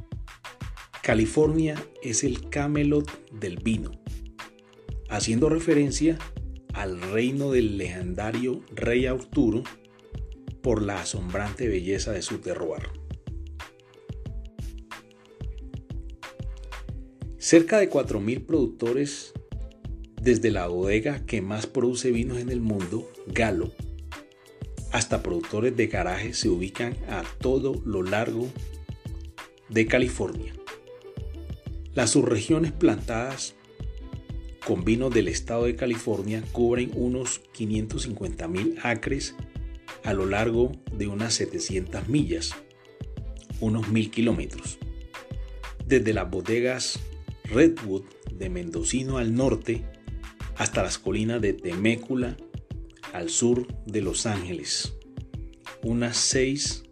California 1.03 1.83
es 2.03 2.25
el 2.25 2.51
Camelot 2.51 3.31
del 3.33 3.57
vino, 3.57 3.93
haciendo 5.09 5.49
referencia 5.49 6.19
al 6.75 7.01
reino 7.01 7.51
del 7.51 7.79
legendario 7.79 8.63
rey 8.75 9.07
Arturo 9.07 9.63
por 10.63 10.83
la 10.83 11.01
asombrante 11.01 11.69
belleza 11.69 12.13
de 12.13 12.21
su 12.21 12.39
terroir. 12.39 12.83
Cerca 17.39 17.79
de 17.79 17.91
4.000 17.91 18.45
productores 18.45 19.33
desde 20.21 20.51
la 20.51 20.67
bodega 20.67 21.25
que 21.25 21.43
más 21.43 21.67
produce 21.67 22.11
vinos 22.11 22.39
en 22.39 22.51
el 22.51 22.61
mundo, 22.61 23.11
Galo, 23.27 23.73
hasta 24.95 25.25
productores 25.25 25.77
de 25.77 25.89
garaje 25.89 26.35
se 26.35 26.49
ubican 26.49 26.97
a 27.09 27.25
todo 27.41 27.83
lo 27.85 28.05
largo 28.05 28.49
de 29.69 29.87
California. 29.87 30.55
Las 31.95 32.11
subregiones 32.11 32.71
plantadas 32.71 33.57
con 34.65 34.85
vinos 34.85 35.13
del 35.13 35.27
estado 35.27 35.65
de 35.65 35.75
California 35.75 36.45
cubren 36.53 36.93
unos 36.95 37.41
550 37.55 38.47
mil 38.47 38.79
acres 38.85 39.35
a 40.05 40.13
lo 40.13 40.27
largo 40.27 40.71
de 40.93 41.09
unas 41.09 41.35
700 41.35 42.09
millas, 42.09 42.55
unos 43.59 43.89
mil 43.89 44.13
kilómetros. 44.13 44.79
Desde 45.85 46.15
las 46.15 46.31
bodegas 46.31 47.01
Redwood 47.47 48.05
de 48.33 48.49
Mendocino 48.49 49.19
al 49.19 49.35
norte 49.35 49.83
hasta 50.57 50.85
las 50.85 50.99
colinas 50.99 51.41
de 51.41 51.53
Temécula 51.53 52.37
al 53.15 53.31
sur 53.31 53.67
de 53.87 54.03
Los 54.03 54.27
Ángeles. 54.27 54.93
Unas 55.85 56.17
seis 56.17 56.83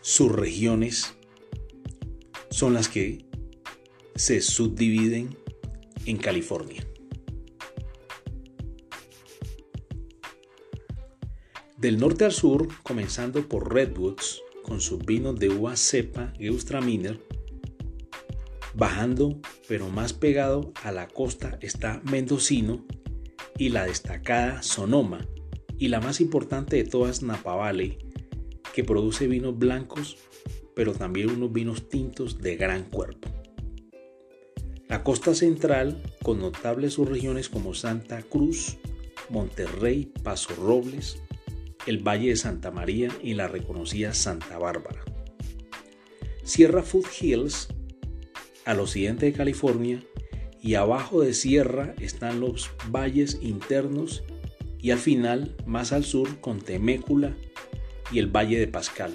subregiones 0.00 1.14
son 2.50 2.72
las 2.72 2.88
que 2.88 3.26
se 4.14 4.40
subdividen 4.40 5.36
en 6.06 6.16
California. 6.16 6.86
Del 11.76 11.98
norte 11.98 12.24
al 12.24 12.32
sur, 12.32 12.66
comenzando 12.82 13.46
por 13.46 13.74
Redwoods, 13.74 14.40
con 14.62 14.80
sus 14.80 15.04
vinos 15.04 15.38
de 15.38 15.50
uva 15.50 15.76
cepa 15.76 16.32
Gewürztraminer, 16.38 17.20
bajando 18.74 19.38
pero 19.68 19.90
más 19.90 20.14
pegado 20.14 20.72
a 20.82 20.92
la 20.92 21.08
costa 21.08 21.58
está 21.60 22.00
Mendocino 22.04 22.86
y 23.58 23.70
la 23.70 23.86
destacada 23.86 24.62
Sonoma, 24.62 25.26
y 25.78 25.88
la 25.88 26.00
más 26.00 26.20
importante 26.20 26.76
de 26.76 26.84
todas 26.84 27.22
Napa 27.22 27.54
Valley, 27.54 27.98
que 28.74 28.84
produce 28.84 29.26
vinos 29.26 29.58
blancos, 29.58 30.16
pero 30.74 30.92
también 30.92 31.30
unos 31.30 31.52
vinos 31.52 31.88
tintos 31.88 32.40
de 32.40 32.56
gran 32.56 32.84
cuerpo. 32.84 33.28
La 34.88 35.02
costa 35.02 35.34
central, 35.34 36.02
con 36.22 36.38
notables 36.38 36.94
subregiones 36.94 37.48
como 37.48 37.74
Santa 37.74 38.22
Cruz, 38.22 38.76
Monterrey, 39.30 40.12
Paso 40.22 40.54
Robles, 40.54 41.20
el 41.86 41.98
Valle 41.98 42.28
de 42.28 42.36
Santa 42.36 42.70
María 42.70 43.10
y 43.22 43.34
la 43.34 43.48
reconocida 43.48 44.14
Santa 44.14 44.58
Bárbara. 44.58 45.02
Sierra 46.44 46.82
Foothills 46.82 47.68
al 48.64 48.80
occidente 48.80 49.26
de 49.26 49.32
California 49.32 50.04
y 50.66 50.74
abajo 50.74 51.20
de 51.20 51.32
Sierra 51.32 51.94
están 52.00 52.40
los 52.40 52.72
valles 52.90 53.38
internos 53.40 54.24
y 54.80 54.90
al 54.90 54.98
final, 54.98 55.54
más 55.64 55.92
al 55.92 56.02
sur, 56.02 56.40
con 56.40 56.60
Temécula 56.60 57.36
y 58.10 58.18
el 58.18 58.26
Valle 58.26 58.58
de 58.58 58.66
Pascal. 58.66 59.14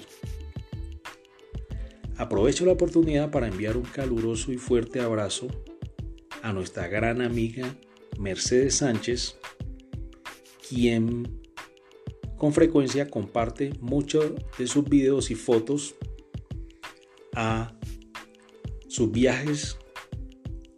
Aprovecho 2.16 2.64
la 2.64 2.72
oportunidad 2.72 3.30
para 3.30 3.48
enviar 3.48 3.76
un 3.76 3.82
caluroso 3.82 4.50
y 4.50 4.56
fuerte 4.56 5.00
abrazo 5.00 5.48
a 6.40 6.54
nuestra 6.54 6.88
gran 6.88 7.20
amiga 7.20 7.76
Mercedes 8.18 8.76
Sánchez, 8.76 9.36
quien 10.66 11.38
con 12.38 12.54
frecuencia 12.54 13.10
comparte 13.10 13.74
muchos 13.78 14.32
de 14.56 14.66
sus 14.66 14.88
videos 14.88 15.30
y 15.30 15.34
fotos 15.34 15.96
a 17.34 17.74
sus 18.88 19.12
viajes 19.12 19.76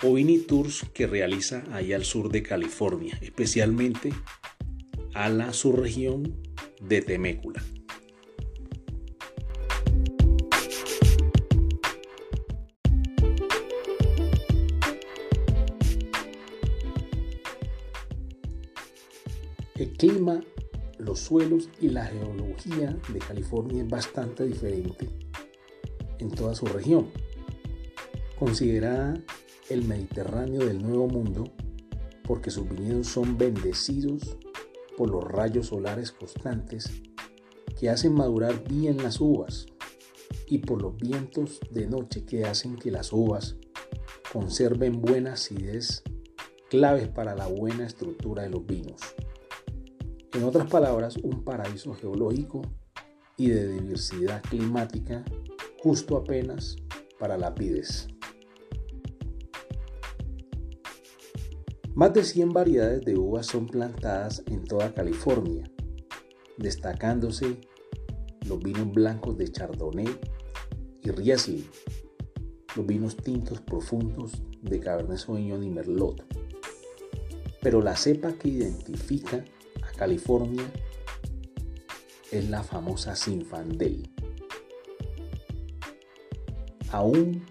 o 0.04 0.16
tours 0.46 0.84
que 0.92 1.06
realiza 1.06 1.64
allá 1.72 1.96
al 1.96 2.04
sur 2.04 2.30
de 2.30 2.42
California, 2.42 3.18
especialmente 3.22 4.12
a 5.14 5.30
la 5.30 5.52
subregión 5.54 6.36
de 6.80 7.00
Temécula. 7.00 7.62
El 19.76 19.90
clima, 19.96 20.40
los 20.98 21.18
suelos 21.18 21.70
y 21.80 21.88
la 21.88 22.04
geología 22.06 22.96
de 23.08 23.18
California 23.20 23.82
es 23.82 23.88
bastante 23.88 24.44
diferente 24.44 25.08
en 26.18 26.30
toda 26.30 26.54
su 26.54 26.66
región 26.66 27.08
considerada 28.38 29.14
el 29.70 29.84
Mediterráneo 29.84 30.64
del 30.64 30.82
Nuevo 30.82 31.08
Mundo 31.08 31.44
porque 32.26 32.50
sus 32.50 32.68
viñedos 32.68 33.08
son 33.08 33.36
bendecidos 33.38 34.36
por 34.96 35.10
los 35.10 35.24
rayos 35.24 35.66
solares 35.68 36.12
constantes 36.12 36.90
que 37.78 37.90
hacen 37.90 38.14
madurar 38.14 38.64
bien 38.66 39.02
las 39.02 39.20
uvas 39.20 39.66
y 40.46 40.58
por 40.58 40.80
los 40.80 40.96
vientos 40.96 41.60
de 41.70 41.86
noche 41.86 42.24
que 42.24 42.44
hacen 42.44 42.76
que 42.76 42.90
las 42.90 43.12
uvas 43.12 43.56
conserven 44.32 45.00
buena 45.00 45.34
acidez, 45.34 46.02
claves 46.70 47.08
para 47.08 47.34
la 47.34 47.46
buena 47.46 47.86
estructura 47.86 48.42
de 48.42 48.50
los 48.50 48.66
vinos. 48.66 49.00
En 50.32 50.44
otras 50.44 50.68
palabras, 50.68 51.16
un 51.18 51.44
paraíso 51.44 51.94
geológico 51.94 52.62
y 53.36 53.50
de 53.50 53.68
diversidad 53.68 54.42
climática 54.42 55.24
justo 55.82 56.16
apenas 56.16 56.76
para 57.18 57.36
la 57.36 57.54
pides. 57.54 58.08
Más 61.94 62.12
de 62.12 62.24
100 62.24 62.48
variedades 62.52 63.04
de 63.04 63.16
uvas 63.16 63.46
son 63.46 63.68
plantadas 63.68 64.42
en 64.46 64.64
toda 64.64 64.92
California, 64.92 65.70
destacándose 66.58 67.56
los 68.48 68.58
vinos 68.58 68.92
blancos 68.92 69.38
de 69.38 69.46
Chardonnay 69.52 70.08
y 71.02 71.10
Riesling, 71.12 71.64
los 72.74 72.84
vinos 72.84 73.16
tintos 73.16 73.60
profundos 73.60 74.42
de 74.60 74.80
Cabernet 74.80 75.18
Sauvignon 75.18 75.62
y 75.62 75.70
Merlot. 75.70 76.24
Pero 77.62 77.80
la 77.80 77.94
cepa 77.94 78.32
que 78.32 78.48
identifica 78.48 79.44
a 79.80 79.96
California 79.96 80.68
es 82.32 82.50
la 82.50 82.64
famosa 82.64 83.14
Sinfandel. 83.14 84.10
Aún 86.90 87.44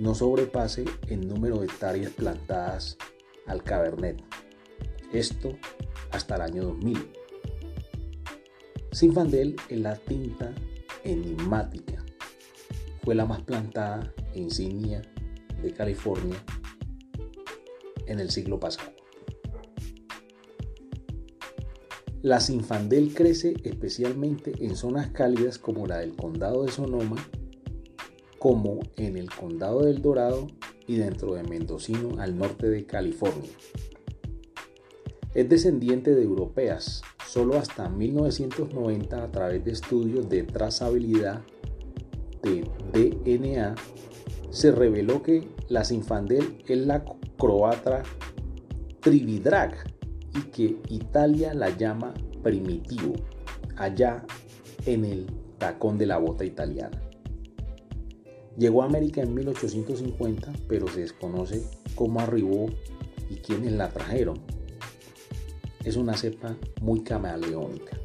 no 0.00 0.12
sobrepase 0.16 0.86
el 1.06 1.28
número 1.28 1.60
de 1.60 1.66
hectáreas 1.66 2.10
plantadas 2.10 2.98
al 3.46 3.62
Cabernet. 3.62 4.22
Esto 5.12 5.56
hasta 6.10 6.36
el 6.36 6.42
año 6.42 6.64
2000. 6.64 7.12
Sinfandel 8.92 9.56
es 9.68 9.78
la 9.78 9.96
tinta 9.96 10.52
enigmática. 11.04 12.04
Fue 13.02 13.14
la 13.14 13.26
más 13.26 13.42
plantada 13.42 14.12
e 14.32 14.40
insignia 14.40 15.02
de 15.62 15.72
California 15.72 16.36
en 18.06 18.20
el 18.20 18.30
siglo 18.30 18.58
pasado. 18.58 18.92
La 22.22 22.40
Sinfandel 22.40 23.14
crece 23.14 23.54
especialmente 23.62 24.52
en 24.58 24.74
zonas 24.74 25.10
cálidas 25.10 25.58
como 25.58 25.86
la 25.86 25.98
del 25.98 26.16
condado 26.16 26.64
de 26.64 26.72
Sonoma, 26.72 27.16
como 28.38 28.80
en 28.96 29.16
el 29.16 29.30
condado 29.30 29.82
del 29.82 30.02
Dorado 30.02 30.48
y 30.86 30.96
dentro 30.96 31.34
de 31.34 31.42
Mendocino 31.42 32.20
al 32.20 32.36
norte 32.36 32.68
de 32.68 32.86
California. 32.86 33.50
Es 35.34 35.48
descendiente 35.48 36.14
de 36.14 36.22
europeas, 36.22 37.02
solo 37.26 37.58
hasta 37.58 37.88
1990 37.88 39.22
a 39.22 39.30
través 39.30 39.64
de 39.64 39.72
estudios 39.72 40.28
de 40.28 40.44
trazabilidad 40.44 41.42
de 42.42 43.10
DNA 43.24 43.74
se 44.50 44.70
reveló 44.70 45.22
que 45.22 45.48
la 45.68 45.84
Sinfandel 45.84 46.62
es 46.66 46.78
la 46.78 47.04
croata 47.36 48.02
Trividrag 49.00 49.74
y 50.34 50.42
que 50.50 50.76
Italia 50.88 51.52
la 51.52 51.76
llama 51.76 52.14
primitivo, 52.42 53.14
allá 53.76 54.24
en 54.86 55.04
el 55.04 55.26
tacón 55.58 55.98
de 55.98 56.06
la 56.06 56.18
bota 56.18 56.44
italiana. 56.44 57.05
Llegó 58.58 58.82
a 58.82 58.86
América 58.86 59.22
en 59.22 59.34
1850, 59.34 60.52
pero 60.66 60.88
se 60.88 61.00
desconoce 61.00 61.62
cómo 61.94 62.20
arribó 62.20 62.66
y 63.28 63.36
quiénes 63.36 63.72
la 63.72 63.90
trajeron. 63.90 64.40
Es 65.84 65.96
una 65.96 66.16
cepa 66.16 66.56
muy 66.80 67.02
camaleónica. 67.02 67.98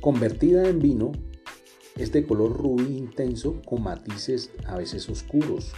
Convertida 0.00 0.68
en 0.68 0.78
vino, 0.78 1.12
es 1.96 2.12
de 2.12 2.24
color 2.26 2.56
rubí 2.56 2.96
intenso 2.96 3.60
con 3.66 3.82
matices 3.82 4.50
a 4.66 4.76
veces 4.76 5.08
oscuros. 5.08 5.72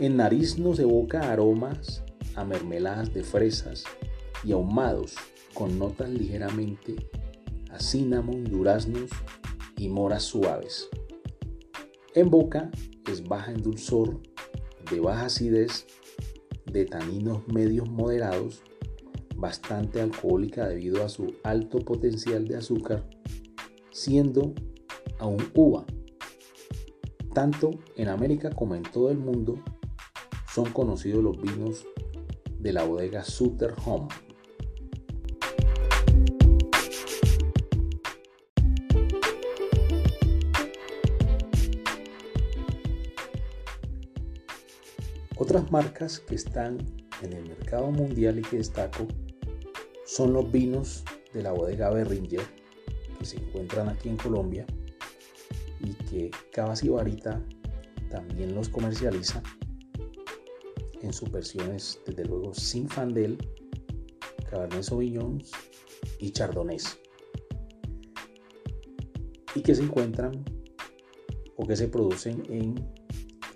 En 0.00 0.16
nariz 0.16 0.58
nos 0.58 0.78
evoca 0.78 1.32
aromas 1.32 2.02
a 2.34 2.44
mermeladas 2.44 3.14
de 3.14 3.22
fresas 3.22 3.84
y 4.44 4.52
ahumados 4.52 5.14
con 5.54 5.78
notas 5.78 6.10
ligeramente 6.10 6.96
a 7.70 7.78
cinnamon, 7.78 8.44
duraznos 8.44 9.10
y 9.82 9.88
moras 9.88 10.22
suaves. 10.22 10.88
En 12.14 12.30
boca 12.30 12.70
es 13.10 13.26
baja 13.26 13.50
en 13.50 13.62
dulzor, 13.62 14.20
de 14.88 15.00
baja 15.00 15.24
acidez, 15.24 15.86
de 16.70 16.84
taninos 16.84 17.48
medios 17.48 17.90
moderados, 17.90 18.62
bastante 19.34 20.00
alcohólica 20.00 20.68
debido 20.68 21.04
a 21.04 21.08
su 21.08 21.34
alto 21.42 21.80
potencial 21.80 22.46
de 22.46 22.58
azúcar, 22.58 23.10
siendo 23.90 24.54
aún 25.18 25.50
uva. 25.52 25.84
Tanto 27.34 27.70
en 27.96 28.06
América 28.06 28.50
como 28.50 28.76
en 28.76 28.84
todo 28.84 29.10
el 29.10 29.18
mundo 29.18 29.64
son 30.54 30.70
conocidos 30.70 31.24
los 31.24 31.42
vinos 31.42 31.84
de 32.56 32.72
la 32.72 32.84
bodega 32.84 33.24
Sutter 33.24 33.74
Home. 33.84 34.06
Otras 45.54 45.70
marcas 45.70 46.18
que 46.18 46.34
están 46.34 46.78
en 47.20 47.34
el 47.34 47.46
mercado 47.46 47.90
mundial 47.90 48.38
y 48.38 48.40
que 48.40 48.56
destaco 48.56 49.06
son 50.06 50.32
los 50.32 50.50
vinos 50.50 51.04
de 51.34 51.42
la 51.42 51.52
bodega 51.52 51.90
Berringer 51.90 52.40
que 53.18 53.24
se 53.26 53.36
encuentran 53.36 53.90
aquí 53.90 54.08
en 54.08 54.16
Colombia 54.16 54.64
y 55.78 55.92
que 56.06 56.30
Cabas 56.52 56.82
y 56.84 56.88
Barita 56.88 57.38
también 58.08 58.54
los 58.54 58.70
comercializa 58.70 59.42
en 61.02 61.12
sus 61.12 61.30
versiones, 61.30 62.00
desde 62.06 62.24
luego, 62.24 62.54
sin 62.54 62.88
Fandel, 62.88 63.36
Cabernet 64.48 64.84
Sauvignon 64.84 65.42
y 66.18 66.30
Chardonnays. 66.30 66.98
Y 69.54 69.60
que 69.60 69.74
se 69.74 69.82
encuentran 69.82 70.46
o 71.56 71.66
que 71.66 71.76
se 71.76 71.88
producen 71.88 72.42
en 72.48 72.90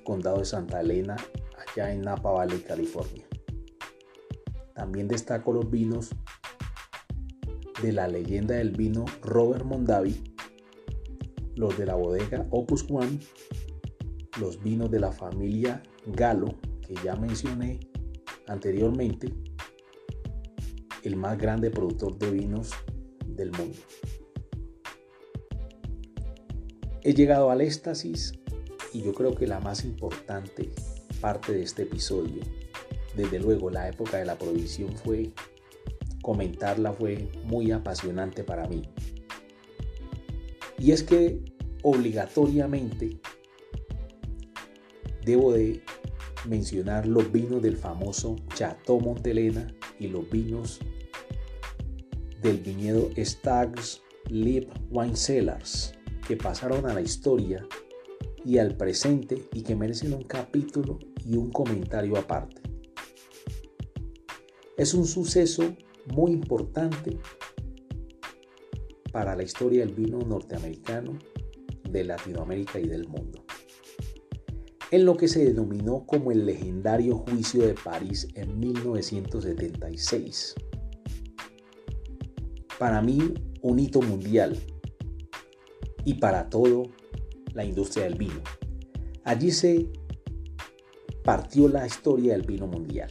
Condado 0.04 0.40
de 0.40 0.44
Santa 0.44 0.82
Elena, 0.82 1.16
allá 1.76 1.92
en 1.92 2.02
Napa 2.02 2.30
Valley, 2.30 2.60
California. 2.60 3.24
También 4.74 5.08
destaco 5.08 5.52
los 5.52 5.70
vinos 5.70 6.10
de 7.82 7.92
la 7.92 8.08
leyenda 8.08 8.54
del 8.54 8.70
vino 8.70 9.04
Robert 9.22 9.64
Mondavi, 9.64 10.34
los 11.54 11.76
de 11.76 11.86
la 11.86 11.94
bodega 11.94 12.46
Opus 12.50 12.86
One, 12.90 13.18
los 14.40 14.62
vinos 14.62 14.90
de 14.90 15.00
la 15.00 15.12
familia 15.12 15.82
Galo, 16.06 16.54
que 16.86 16.94
ya 17.04 17.16
mencioné 17.16 17.80
anteriormente, 18.46 19.32
el 21.02 21.16
más 21.16 21.38
grande 21.38 21.70
productor 21.70 22.18
de 22.18 22.30
vinos 22.30 22.72
del 23.26 23.52
mundo. 23.52 23.78
He 27.02 27.14
llegado 27.14 27.50
al 27.50 27.60
éxtasis 27.60 28.32
y 28.92 29.02
yo 29.02 29.12
creo 29.14 29.34
que 29.34 29.46
la 29.46 29.60
más 29.60 29.84
importante 29.84 30.70
parte 31.20 31.52
de 31.52 31.62
este 31.62 31.82
episodio, 31.82 32.42
desde 33.14 33.38
luego 33.38 33.70
la 33.70 33.88
época 33.88 34.18
de 34.18 34.26
la 34.26 34.36
provisión 34.36 34.96
fue, 34.96 35.30
comentarla 36.22 36.92
fue 36.92 37.28
muy 37.44 37.72
apasionante 37.72 38.44
para 38.44 38.66
mí. 38.68 38.82
Y 40.78 40.92
es 40.92 41.02
que 41.02 41.40
obligatoriamente 41.82 43.18
debo 45.24 45.52
de 45.52 45.82
mencionar 46.46 47.06
los 47.06 47.32
vinos 47.32 47.62
del 47.62 47.76
famoso 47.76 48.36
Chateau 48.54 49.00
Montelena 49.00 49.74
y 49.98 50.08
los 50.08 50.28
vinos 50.30 50.80
del 52.42 52.58
viñedo 52.58 53.10
Stags 53.16 54.02
Lip 54.28 54.70
Wine 54.90 55.16
Cellars 55.16 55.94
que 56.26 56.36
pasaron 56.36 56.86
a 56.86 56.94
la 56.94 57.00
historia 57.00 57.66
y 58.46 58.58
al 58.58 58.76
presente 58.76 59.48
y 59.52 59.62
que 59.62 59.74
merecen 59.74 60.14
un 60.14 60.22
capítulo 60.22 61.00
y 61.24 61.36
un 61.36 61.50
comentario 61.50 62.16
aparte. 62.16 62.62
Es 64.76 64.94
un 64.94 65.04
suceso 65.04 65.74
muy 66.14 66.30
importante 66.30 67.18
para 69.10 69.34
la 69.34 69.42
historia 69.42 69.84
del 69.84 69.94
vino 69.94 70.20
norteamericano, 70.20 71.18
de 71.90 72.04
Latinoamérica 72.04 72.78
y 72.78 72.86
del 72.86 73.08
mundo 73.08 73.46
en 74.92 75.04
lo 75.04 75.16
que 75.16 75.26
se 75.26 75.44
denominó 75.44 76.06
como 76.06 76.30
el 76.30 76.46
legendario 76.46 77.18
juicio 77.18 77.66
de 77.66 77.74
París 77.74 78.28
en 78.34 78.58
1976. 78.58 80.54
Para 82.78 83.02
mí, 83.02 83.34
un 83.62 83.78
hito 83.80 84.00
mundial 84.00 84.56
y 86.04 86.14
para 86.14 86.48
todo 86.48 86.84
la 87.56 87.64
industria 87.64 88.04
del 88.04 88.14
vino. 88.14 88.40
Allí 89.24 89.50
se 89.50 89.90
partió 91.24 91.68
la 91.68 91.84
historia 91.84 92.34
del 92.34 92.46
vino 92.46 92.68
mundial. 92.68 93.10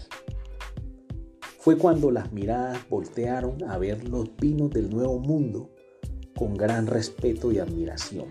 Fue 1.60 1.78
cuando 1.78 2.12
las 2.12 2.32
miradas 2.32 2.88
voltearon 2.88 3.62
a 3.70 3.78
ver 3.78 4.08
los 4.08 4.34
vinos 4.38 4.70
del 4.70 4.90
nuevo 4.90 5.20
mundo 5.20 5.70
con 6.38 6.56
gran 6.56 6.88
respeto 6.88 7.52
y 7.52 7.60
admiración 7.60 8.28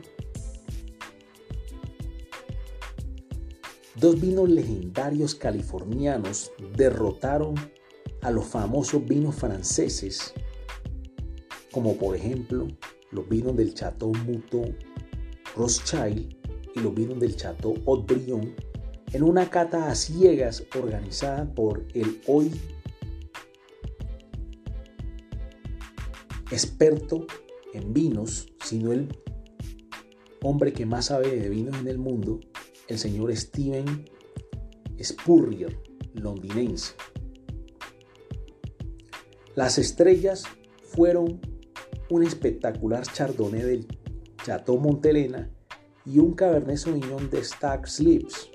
Dos 3.97 4.21
vinos 4.21 4.51
legendarios 4.51 5.37
californianos 5.37 6.53
derrotaron 6.77 7.55
a 8.23 8.31
los 8.33 8.45
famosos 8.45 9.05
vinos 9.07 9.37
franceses, 9.37 10.35
como 11.71 11.97
por 11.97 12.17
ejemplo 12.17 12.67
los 13.13 13.29
vinos 13.29 13.57
del 13.57 13.73
Chateau 13.73 14.13
Muto 14.27 14.63
Rothschild 15.57 16.37
y 16.75 16.81
los 16.81 16.95
vinos 16.95 17.21
del 17.21 17.37
Chateau 17.37 17.75
Haut-Brion, 17.87 18.55
en 19.13 19.23
una 19.23 19.49
cata 19.49 19.91
a 19.91 19.95
ciegas 19.95 20.65
organizada 20.77 21.53
por 21.55 21.87
el 21.95 22.21
hoy 22.27 22.51
experto 26.51 27.27
en 27.73 27.93
vinos, 27.93 28.49
sino 28.65 28.93
el 28.93 29.09
hombre 30.43 30.73
que 30.73 30.87
más 30.87 31.07
sabe 31.07 31.37
de 31.37 31.49
vinos 31.49 31.77
en 31.79 31.89
el 31.89 31.99
mundo, 31.99 32.41
el 32.89 32.99
señor 32.99 33.35
Steven 33.37 34.05
Spurrier, 35.03 35.79
londinense. 36.15 36.95
Las 39.55 39.79
estrellas 39.79 40.45
fueron 40.83 41.41
un 42.11 42.23
espectacular 42.23 43.05
chardonnay 43.05 43.63
del 43.63 43.87
Chateau 44.45 44.79
Montelena 44.79 45.51
y 46.05 46.19
un 46.19 46.35
Cabernet 46.35 46.77
Sauvignon 46.77 47.31
de 47.31 47.43
Stag 47.43 47.89
Slips. 47.89 48.51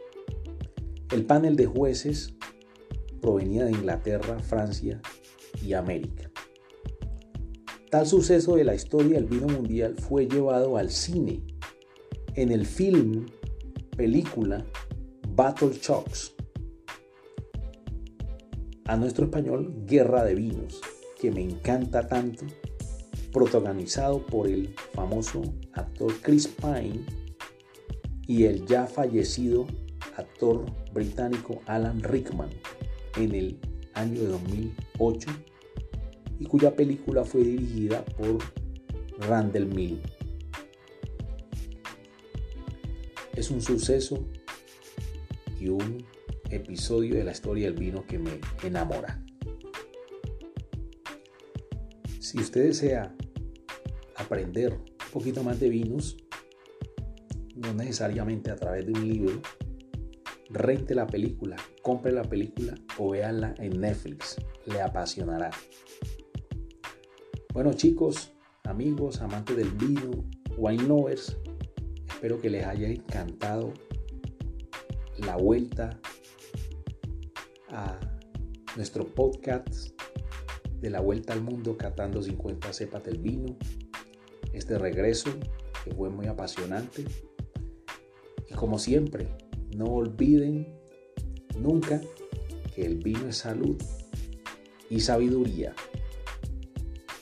El 1.12 1.26
panel 1.26 1.56
de 1.56 1.66
jueces 1.66 2.36
provenía 3.20 3.66
de 3.66 3.72
Inglaterra, 3.72 4.38
Francia 4.38 5.02
y 5.66 5.74
América. 5.74 6.30
Tal 7.90 8.06
suceso 8.06 8.56
de 8.56 8.66
la 8.66 8.76
historia 8.76 9.16
del 9.16 9.26
vino 9.26 9.48
mundial 9.48 9.96
fue 9.96 10.28
llevado 10.28 10.78
al 10.78 10.92
cine 10.92 11.42
en 12.36 12.52
el 12.52 12.68
film 12.68 13.26
película 13.98 14.64
Battle 15.36 15.72
Shocks. 15.74 16.36
A 18.86 18.96
nuestro 18.96 19.26
español, 19.26 19.74
Guerra 19.88 20.24
de 20.24 20.36
Vinos, 20.36 20.82
que 21.20 21.32
me 21.32 21.42
encanta 21.42 22.08
tanto, 22.08 22.46
protagonizado 23.32 24.26
por 24.26 24.48
el 24.48 24.74
famoso 24.94 25.42
actor 25.74 26.14
Chris 26.22 26.48
Pine 26.48 27.02
y 28.28 28.46
el 28.46 28.66
ya 28.66 28.86
fallecido 28.86 29.68
actor 30.18 30.66
británico 30.94 31.62
Alan 31.66 32.02
Rickman 32.04 32.50
en 33.18 33.36
el 33.36 33.60
año 33.94 34.22
de 34.22 34.28
2008 34.28 35.30
y 36.40 36.46
cuya 36.46 36.76
película 36.76 37.24
fue 37.24 37.42
dirigida 37.42 38.04
por 38.06 38.38
Randall 39.28 39.68
Mill. 39.68 40.02
es 43.40 43.52
un 43.52 43.62
suceso 43.62 44.26
y 45.60 45.70
un 45.70 46.06
episodio 46.50 47.16
de 47.16 47.24
la 47.24 47.32
historia 47.32 47.68
del 47.68 47.80
vino 47.80 48.06
que 48.06 48.20
me 48.20 48.32
enamora. 48.64 49.24
Si 52.30 52.38
usted 52.38 52.66
desea 52.66 53.12
aprender 54.16 54.74
un 54.74 55.12
poquito 55.12 55.44
más 55.44 55.60
de 55.60 55.68
vinos, 55.68 56.16
no 57.56 57.74
necesariamente 57.74 58.52
a 58.52 58.56
través 58.56 58.86
de 58.86 58.92
un 58.92 59.10
libro, 59.10 59.42
rente 60.52 60.94
la 60.94 61.08
película, 61.08 61.56
compre 61.82 62.12
la 62.12 62.22
película 62.22 62.76
o 63.00 63.10
véanla 63.10 63.56
en 63.58 63.82
Netflix. 63.82 64.38
Le 64.68 64.80
apasionará. 64.80 65.50
Bueno 67.52 67.74
chicos, 67.74 68.32
amigos, 68.64 69.22
amantes 69.22 69.58
del 69.58 69.72
vino, 69.72 70.24
wine 70.56 70.84
lovers, 70.84 71.36
Espero 72.10 72.40
que 72.40 72.52
les 72.52 72.64
haya 72.64 72.90
encantado 72.90 73.74
la 75.18 75.36
vuelta 75.36 76.00
a 77.70 78.00
nuestro 78.76 79.08
podcast 79.08 79.99
de 80.82 80.90
la 80.90 81.02
vuelta 81.02 81.34
al 81.34 81.42
mundo 81.42 81.78
catando 81.78 82.22
50 82.22 82.74
cepas 82.74 83.04
del 83.04 83.20
vino. 83.20 83.58
Este 84.54 84.78
regreso 84.78 85.32
fue 85.96 86.10
muy 86.10 86.28
apasionante. 86.28 87.06
Y 88.48 88.54
como 88.54 88.80
siempre, 88.80 89.28
no 89.76 89.86
olviden 89.86 90.68
nunca 91.58 92.02
que 92.74 92.86
el 92.86 92.98
vino 92.98 93.28
es 93.28 93.38
salud 93.38 93.78
y 94.90 95.00
sabiduría. 95.00 95.74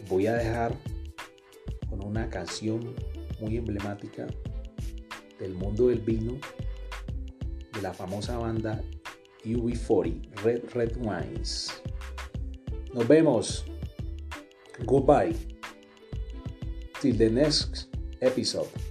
Voy 0.09 0.27
a 0.27 0.35
dejar 0.35 0.73
con 1.89 2.03
una 2.03 2.29
canción 2.29 2.93
muy 3.41 3.57
emblemática 3.57 4.27
del 5.39 5.53
mundo 5.53 5.87
del 5.87 5.99
vino 5.99 6.37
de 7.73 7.81
la 7.81 7.93
famosa 7.93 8.37
banda 8.37 8.81
UB40, 9.43 10.41
Red 10.43 10.63
Red 10.73 10.97
Wines. 10.97 11.81
Nos 12.97 13.07
vemos. 13.07 13.63
Goodbye. 14.83 15.35
Till 16.99 17.15
the 17.15 17.29
next 17.29 17.89
episode. 18.23 18.86